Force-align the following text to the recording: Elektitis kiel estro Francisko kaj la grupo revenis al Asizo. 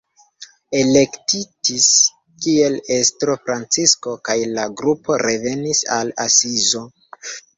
Elektitis 0.77 1.89
kiel 2.45 2.77
estro 2.95 3.35
Francisko 3.43 4.15
kaj 4.29 4.37
la 4.55 4.65
grupo 4.81 5.19
revenis 5.25 5.83
al 5.97 6.11
Asizo. 6.27 6.83